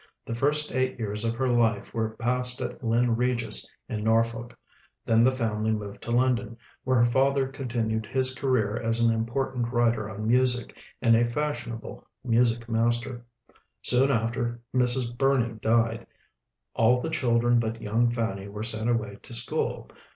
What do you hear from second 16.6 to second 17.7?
All the children